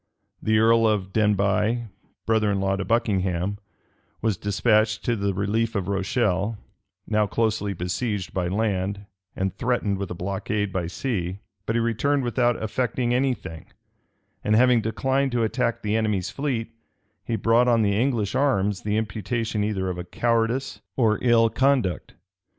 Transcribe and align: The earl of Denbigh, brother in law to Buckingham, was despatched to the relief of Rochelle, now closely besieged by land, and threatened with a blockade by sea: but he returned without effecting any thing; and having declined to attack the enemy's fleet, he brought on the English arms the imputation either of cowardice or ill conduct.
The 0.41 0.57
earl 0.57 0.87
of 0.87 1.13
Denbigh, 1.13 1.85
brother 2.25 2.51
in 2.51 2.59
law 2.59 2.75
to 2.75 2.83
Buckingham, 2.83 3.59
was 4.19 4.35
despatched 4.35 5.05
to 5.05 5.15
the 5.15 5.31
relief 5.31 5.75
of 5.75 5.87
Rochelle, 5.87 6.57
now 7.05 7.27
closely 7.27 7.73
besieged 7.73 8.33
by 8.33 8.47
land, 8.47 9.05
and 9.35 9.53
threatened 9.55 9.99
with 9.99 10.09
a 10.09 10.15
blockade 10.15 10.73
by 10.73 10.87
sea: 10.87 11.37
but 11.67 11.75
he 11.75 11.79
returned 11.79 12.23
without 12.23 12.55
effecting 12.63 13.13
any 13.13 13.35
thing; 13.35 13.67
and 14.43 14.55
having 14.55 14.81
declined 14.81 15.31
to 15.33 15.43
attack 15.43 15.83
the 15.83 15.95
enemy's 15.95 16.31
fleet, 16.31 16.71
he 17.23 17.35
brought 17.35 17.67
on 17.67 17.83
the 17.83 17.95
English 17.95 18.33
arms 18.33 18.81
the 18.81 18.97
imputation 18.97 19.63
either 19.63 19.87
of 19.87 20.09
cowardice 20.09 20.81
or 20.97 21.19
ill 21.21 21.47
conduct. 21.47 22.15